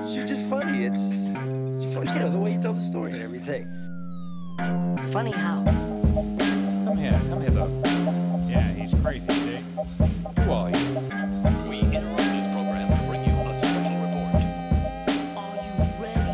[0.00, 0.84] it's you're just funny.
[0.86, 3.66] It's, it's funny, you know, the way you tell the story and everything.
[5.12, 5.62] Funny how?
[6.84, 7.68] Come here, come hither.
[8.48, 9.58] Yeah, he's crazy, see?
[10.42, 10.78] Who are you?
[11.68, 14.34] We interrupt this program to bring you a special report.
[15.36, 15.72] Are you
[16.02, 16.24] ready?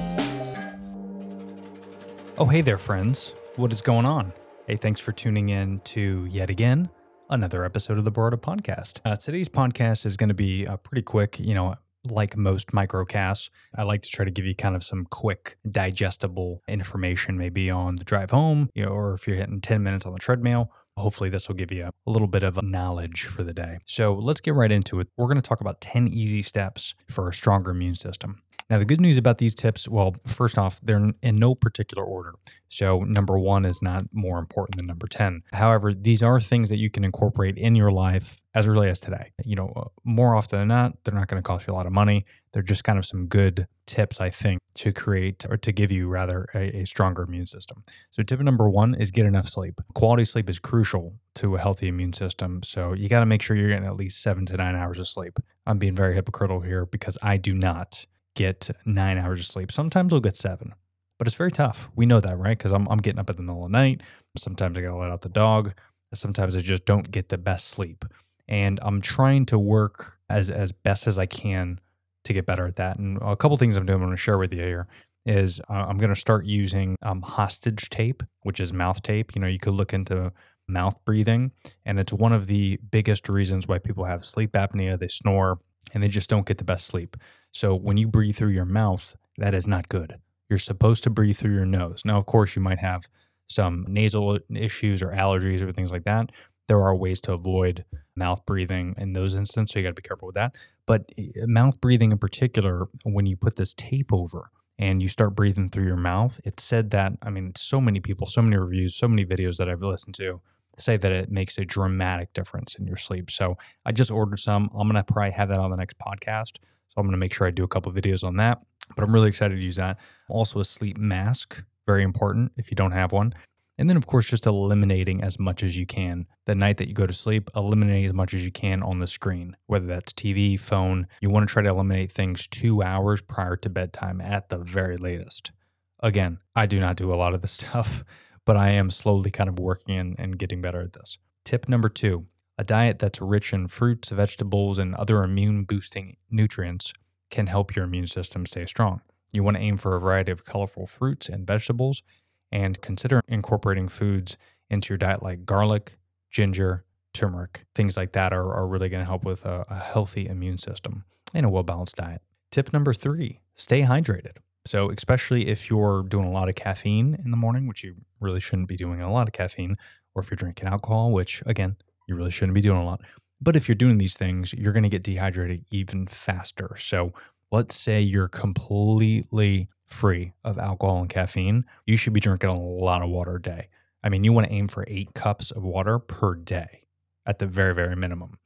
[2.39, 3.35] Oh, hey there, friends.
[3.57, 4.33] What is going on?
[4.67, 6.91] Hey, thanks for tuning in to yet again
[7.29, 9.01] another episode of the Berardo Podcast.
[9.05, 11.41] Uh, today's podcast is going to be uh, pretty quick.
[11.41, 11.75] You know,
[12.11, 16.63] like most microcasts, I like to try to give you kind of some quick, digestible
[16.69, 20.13] information, maybe on the drive home, you know, or if you're hitting 10 minutes on
[20.13, 20.71] the treadmill.
[20.97, 23.79] Hopefully, this will give you a little bit of knowledge for the day.
[23.85, 25.09] So, let's get right into it.
[25.19, 28.43] We're going to talk about 10 easy steps for a stronger immune system.
[28.69, 32.33] Now, the good news about these tips, well, first off, they're in no particular order.
[32.69, 35.43] So, number one is not more important than number 10.
[35.53, 39.31] However, these are things that you can incorporate in your life as early as today.
[39.45, 41.87] You know, uh, more often than not, they're not going to cost you a lot
[41.87, 42.23] of money.
[42.53, 46.09] They're just kind of some good tips, I think, to create or to give you
[46.09, 47.85] rather a, a stronger immune system.
[48.11, 49.81] So, tip number one is get enough sleep.
[49.95, 52.65] Quality sleep is crucial to a healthy immune system.
[52.65, 55.07] So, you got to make sure you're getting at least seven to nine hours of
[55.07, 55.39] sleep.
[55.65, 58.07] I'm being very hypocritical here because I do not
[58.37, 59.73] get nine hours of sleep.
[59.73, 60.75] Sometimes I'll get seven,
[61.19, 61.89] but it's very tough.
[61.97, 62.57] We know that, right?
[62.57, 64.03] Because I'm, I'm getting up in the middle of the night.
[64.39, 65.75] Sometimes I got to let out the dog.
[66.15, 68.05] Sometimes I just don't get the best sleep.
[68.47, 71.81] And I'm trying to work as, as best as I can
[72.25, 72.99] to get better at that.
[72.99, 74.87] And a couple things I'm doing, I'm going to share with you here
[75.25, 79.35] is I'm going to start using um, hostage tape, which is mouth tape.
[79.35, 80.33] You know, you could look into
[80.69, 81.51] mouth breathing,
[81.85, 84.99] and it's one of the biggest reasons why people have sleep apnea.
[84.99, 85.59] They snore
[85.93, 87.17] and they just don't get the best sleep.
[87.57, 90.17] So when you breathe through your mouth, that is not good.
[90.51, 92.03] You're supposed to breathe through your nose.
[92.05, 93.09] Now, of course, you might have
[93.47, 96.33] some nasal issues or allergies or things like that.
[96.69, 100.07] There are ways to avoid mouth breathing in those instances, so you got to be
[100.07, 100.55] careful with that.
[100.85, 105.35] But eh, mouth breathing in particular, when you put this tape over and you start
[105.35, 108.95] breathing through your mouth, it said that, I mean, so many people, so many reviews,
[108.95, 110.43] so many videos that I've listened to
[110.77, 113.31] say that it makes a dramatic difference in your sleep.
[113.31, 113.57] So
[113.87, 114.69] I just ordered some.
[114.75, 116.59] I'm going to probably have that on the next podcast.
[116.97, 118.63] So I'm going to make sure I do a couple videos on that.
[118.95, 119.99] But I'm really excited to use that.
[120.29, 123.35] Also, a sleep mask, very important if you don't have one.
[123.79, 126.27] And then, of course, just eliminating as much as you can.
[126.47, 129.07] The night that you go to sleep, eliminate as much as you can on the
[129.07, 131.09] screen, whether that's TV, phone.
[131.21, 134.97] You want to try to eliminate things two hours prior to bedtime at the very
[134.97, 135.53] latest.
[136.01, 138.03] Again, I do not do a lot of this stuff
[138.47, 141.19] but I am slowly kind of working and, and getting better at this.
[141.45, 142.27] Tip number two
[142.59, 146.93] a diet that's rich in fruits, vegetables, and other immune boosting nutrients
[147.31, 149.01] can help your immune system stay strong.
[149.33, 152.03] You want to aim for a variety of colorful fruits and vegetables
[152.51, 154.37] and consider incorporating foods
[154.71, 155.99] into your diet like garlic,
[156.31, 157.65] ginger, turmeric.
[157.75, 161.05] Things like that are, are really going to help with a, a healthy immune system
[161.35, 162.23] and a well balanced diet.
[162.51, 164.39] Tip number three stay hydrated.
[164.65, 168.41] So, especially if you're doing a lot of caffeine in the morning, which you really
[168.41, 169.77] shouldn't be doing a lot of caffeine,
[170.15, 173.01] or if you're drinking alcohol, which again, you really shouldn't be doing a lot.
[173.41, 176.77] But if you're doing these things, you're going to get dehydrated even faster.
[176.79, 177.13] So,
[177.53, 183.03] let's say you're completely free of alcohol and caffeine, you should be drinking a lot
[183.03, 183.69] of water a day.
[184.03, 186.83] I mean, you want to aim for eight cups of water per day
[187.25, 188.39] at the very, very minimum.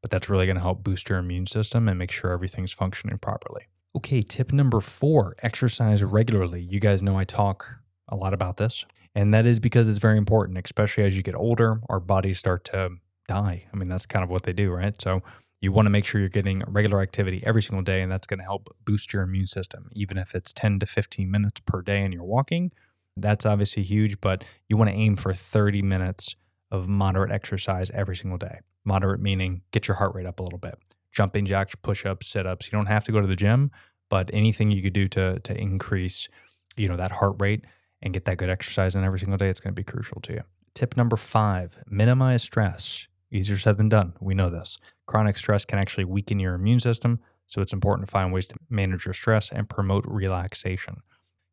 [0.00, 3.18] But that's really going to help boost your immune system and make sure everything's functioning
[3.18, 3.66] properly.
[3.94, 6.62] Okay, tip number four exercise regularly.
[6.62, 7.76] You guys know I talk
[8.08, 8.84] a lot about this,
[9.14, 12.64] and that is because it's very important, especially as you get older, our bodies start
[12.66, 12.90] to
[13.28, 13.66] die.
[13.72, 15.00] I mean, that's kind of what they do, right?
[15.00, 15.22] So,
[15.60, 18.40] you want to make sure you're getting regular activity every single day, and that's going
[18.40, 22.02] to help boost your immune system, even if it's 10 to 15 minutes per day
[22.02, 22.72] and you're walking.
[23.16, 26.34] That's obviously huge, but you want to aim for 30 minutes
[26.72, 28.58] of moderate exercise every single day.
[28.84, 30.74] Moderate meaning get your heart rate up a little bit
[31.12, 32.66] jumping jacks, push ups, sit ups.
[32.66, 33.70] You don't have to go to the gym,
[34.08, 36.28] but anything you could do to to increase,
[36.76, 37.64] you know, that heart rate
[38.02, 40.32] and get that good exercise in every single day, it's going to be crucial to
[40.32, 40.42] you.
[40.74, 43.08] Tip number five: minimize stress.
[43.30, 44.12] Easier said than done.
[44.20, 44.78] We know this.
[45.06, 48.56] Chronic stress can actually weaken your immune system, so it's important to find ways to
[48.68, 51.02] manage your stress and promote relaxation.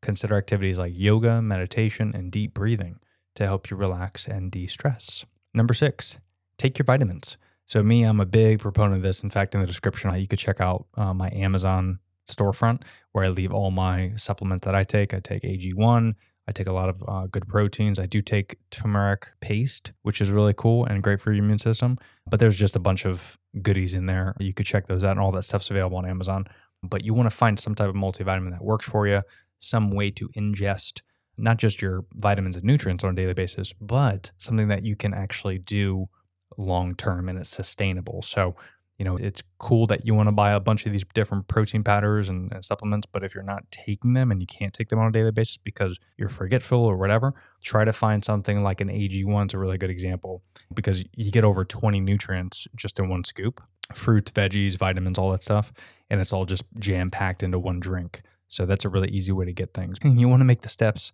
[0.01, 2.99] Consider activities like yoga, meditation, and deep breathing
[3.35, 5.25] to help you relax and de stress.
[5.53, 6.19] Number six,
[6.57, 7.37] take your vitamins.
[7.65, 9.21] So me, I'm a big proponent of this.
[9.21, 13.29] In fact, in the description, you could check out uh, my Amazon storefront where I
[13.29, 15.13] leave all my supplements that I take.
[15.13, 16.15] I take AG1.
[16.49, 17.99] I take a lot of uh, good proteins.
[17.99, 21.99] I do take turmeric paste, which is really cool and great for your immune system.
[22.27, 24.35] But there's just a bunch of goodies in there.
[24.39, 26.47] You could check those out, and all that stuff's available on Amazon.
[26.81, 29.21] But you want to find some type of multivitamin that works for you,
[29.59, 31.01] some way to ingest
[31.37, 35.13] not just your vitamins and nutrients on a daily basis, but something that you can
[35.13, 36.09] actually do
[36.57, 38.21] long term and it's sustainable.
[38.21, 38.55] So
[38.99, 41.83] You know, it's cool that you want to buy a bunch of these different protein
[41.83, 44.99] powders and, and supplements, but if you're not taking them and you can't take them
[44.99, 48.89] on a daily basis because you're forgetful or whatever, try to find something like an
[48.89, 50.43] AG1 is a really good example
[50.73, 53.61] because you get over 20 nutrients just in one scoop
[53.93, 55.73] fruits, veggies, vitamins, all that stuff.
[56.09, 58.21] And it's all just jam packed into one drink.
[58.47, 59.97] So that's a really easy way to get things.
[60.03, 61.11] You want to make the steps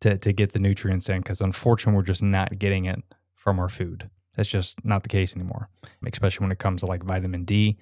[0.00, 3.02] to, to get the nutrients in because unfortunately, we're just not getting it
[3.34, 4.10] from our food.
[4.36, 5.68] That's just not the case anymore,
[6.06, 7.76] especially when it comes to like vitamin D.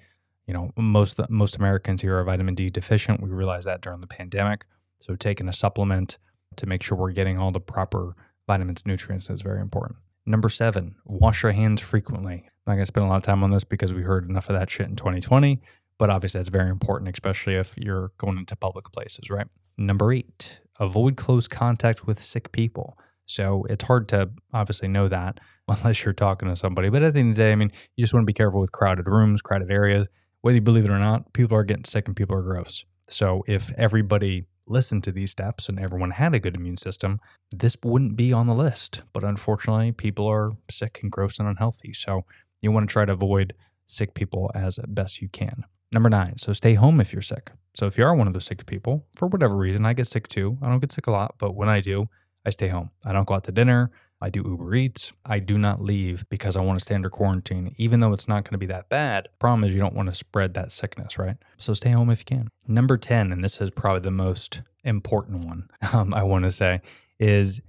[0.47, 3.21] You know, most most Americans here are vitamin D deficient.
[3.21, 4.65] We realized that during the pandemic.
[4.97, 6.17] So taking a supplement
[6.55, 8.15] to make sure we're getting all the proper
[8.47, 9.97] vitamins, nutrients is very important.
[10.25, 12.45] Number seven, wash your hands frequently.
[12.45, 14.55] I'm not gonna spend a lot of time on this because we heard enough of
[14.57, 15.61] that shit in 2020,
[15.97, 19.47] but obviously that's very important, especially if you're going into public places, right?
[19.77, 22.97] Number eight, avoid close contact with sick people.
[23.25, 26.89] So it's hard to obviously know that unless you're talking to somebody.
[26.89, 28.61] But at the end of the day, I mean, you just want to be careful
[28.61, 30.07] with crowded rooms, crowded areas.
[30.41, 32.85] Whether you believe it or not, people are getting sick and people are gross.
[33.07, 37.19] So if everybody listened to these steps and everyone had a good immune system,
[37.51, 39.01] this wouldn't be on the list.
[39.13, 41.93] But unfortunately, people are sick and gross and unhealthy.
[41.93, 42.25] So
[42.61, 43.53] you want to try to avoid
[43.85, 45.65] sick people as best you can.
[45.91, 47.51] Number nine, so stay home if you're sick.
[47.75, 50.27] So if you are one of those sick people, for whatever reason, I get sick
[50.27, 50.57] too.
[50.63, 52.09] I don't get sick a lot, but when I do,
[52.45, 52.91] I stay home.
[53.03, 53.91] I don't go out to dinner.
[54.21, 55.13] I do Uber Eats.
[55.25, 58.43] I do not leave because I want to stay under quarantine, even though it's not
[58.43, 59.27] going to be that bad.
[59.39, 61.35] Problem is, you don't want to spread that sickness, right?
[61.57, 62.49] So stay home if you can.
[62.67, 66.81] Number 10, and this is probably the most important one, um, I want to say,
[67.19, 67.61] is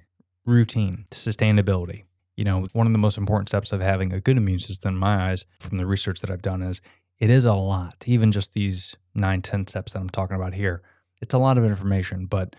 [0.44, 2.04] routine, sustainability.
[2.36, 5.00] You know, one of the most important steps of having a good immune system, in
[5.00, 6.80] my eyes, from the research that I've done, is
[7.18, 8.04] it is a lot.
[8.06, 10.82] Even just these nine, 10 steps that I'm talking about here,
[11.20, 12.54] it's a lot of information, but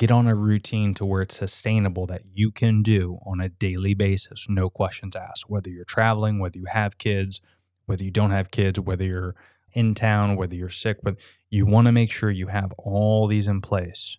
[0.00, 3.92] get on a routine to where it's sustainable that you can do on a daily
[3.92, 5.50] basis, no questions asked.
[5.50, 7.42] Whether you're traveling, whether you have kids,
[7.84, 9.36] whether you don't have kids, whether you're
[9.72, 11.16] in town, whether you're sick, but
[11.50, 14.16] you want to make sure you have all these in place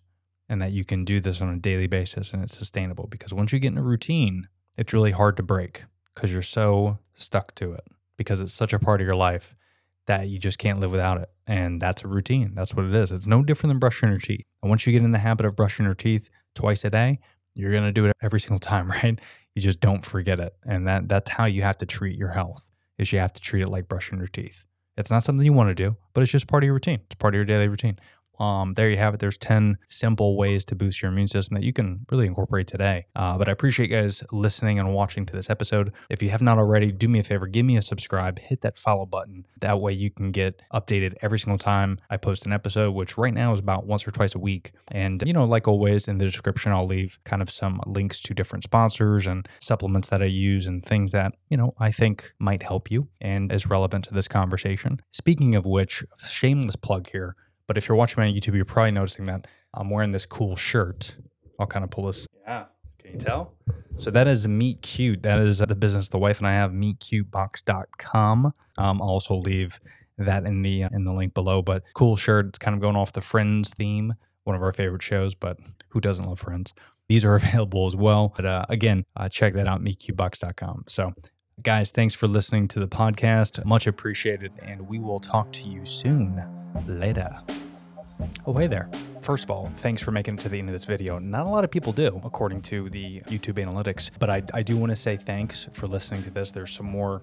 [0.48, 3.08] and that you can do this on a daily basis and it's sustainable.
[3.08, 4.46] Because once you get in a routine,
[4.78, 5.82] it's really hard to break
[6.14, 7.84] because you're so stuck to it
[8.16, 9.56] because it's such a part of your life
[10.06, 11.28] that you just can't live without it.
[11.46, 12.52] And that's a routine.
[12.54, 13.10] That's what it is.
[13.10, 14.44] It's no different than brushing your teeth.
[14.62, 17.18] And once you get in the habit of brushing your teeth twice a day,
[17.54, 19.20] you're going to do it every single time, right?
[19.54, 20.54] You just don't forget it.
[20.64, 22.70] And that that's how you have to treat your health.
[22.98, 24.64] Is you have to treat it like brushing your teeth.
[24.96, 27.00] It's not something you want to do, but it's just part of your routine.
[27.06, 27.98] It's part of your daily routine.
[28.42, 29.20] Um, there you have it.
[29.20, 33.06] There's 10 simple ways to boost your immune system that you can really incorporate today.
[33.14, 35.92] Uh, but I appreciate you guys listening and watching to this episode.
[36.10, 38.76] If you have not already, do me a favor, give me a subscribe, hit that
[38.76, 39.46] follow button.
[39.60, 43.32] That way you can get updated every single time I post an episode, which right
[43.32, 44.72] now is about once or twice a week.
[44.90, 48.34] And, you know, like always, in the description, I'll leave kind of some links to
[48.34, 52.64] different sponsors and supplements that I use and things that, you know, I think might
[52.64, 55.00] help you and is relevant to this conversation.
[55.12, 57.36] Speaking of which, shameless plug here.
[57.66, 60.56] But if you're watching me on YouTube, you're probably noticing that I'm wearing this cool
[60.56, 61.16] shirt.
[61.58, 62.26] I'll kind of pull this.
[62.46, 62.64] Yeah.
[62.98, 63.54] Can you tell?
[63.96, 65.22] So that is Meet Cute.
[65.22, 68.52] That is the business the wife and I have, meetcutebox.com.
[68.78, 69.80] Um, I'll also leave
[70.18, 71.62] that in the in the link below.
[71.62, 72.46] But cool shirt.
[72.46, 74.14] It's kind of going off the Friends theme,
[74.44, 75.34] one of our favorite shows.
[75.34, 76.72] But who doesn't love Friends?
[77.08, 78.32] These are available as well.
[78.34, 80.84] But uh, again, uh, check that out, meetcutebox.com.
[80.88, 81.12] So
[81.62, 83.64] guys, thanks for listening to the podcast.
[83.64, 84.54] Much appreciated.
[84.62, 86.61] And we will talk to you soon.
[86.86, 87.40] Later.
[88.46, 88.88] Oh, hey there.
[89.20, 91.20] First of all, thanks for making it to the end of this video.
[91.20, 94.76] Not a lot of people do, according to the YouTube analytics, but I, I do
[94.76, 96.50] want to say thanks for listening to this.
[96.50, 97.22] There's some more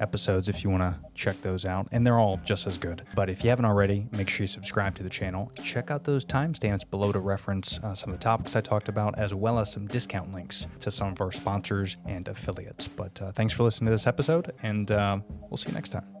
[0.00, 3.02] episodes if you want to check those out, and they're all just as good.
[3.14, 5.52] But if you haven't already, make sure you subscribe to the channel.
[5.62, 9.16] Check out those timestamps below to reference uh, some of the topics I talked about,
[9.16, 12.88] as well as some discount links to some of our sponsors and affiliates.
[12.88, 16.06] But uh, thanks for listening to this episode, and uh, we'll see you next time.